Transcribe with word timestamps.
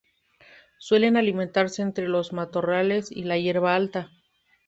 Suelen 0.79 1.15
alimentarse 1.15 1.83
entre 1.83 2.07
los 2.07 2.33
matorrales 2.33 3.11
y 3.11 3.21
la 3.21 3.37
hierba 3.37 3.75
alta. 3.75 4.09